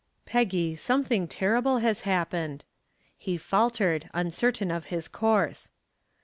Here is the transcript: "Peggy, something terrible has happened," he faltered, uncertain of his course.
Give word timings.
"Peggy, 0.25 0.75
something 0.75 1.27
terrible 1.27 1.77
has 1.77 2.01
happened," 2.01 2.65
he 3.19 3.37
faltered, 3.37 4.09
uncertain 4.15 4.71
of 4.71 4.85
his 4.85 5.07
course. 5.07 5.69